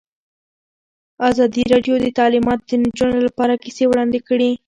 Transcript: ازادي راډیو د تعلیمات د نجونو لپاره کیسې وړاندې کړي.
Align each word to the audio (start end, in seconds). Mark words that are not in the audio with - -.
ازادي 1.29 1.63
راډیو 1.71 1.95
د 2.01 2.05
تعلیمات 2.17 2.59
د 2.63 2.71
نجونو 2.81 3.17
لپاره 3.27 3.59
کیسې 3.63 3.83
وړاندې 3.87 4.19
کړي. 4.27 4.51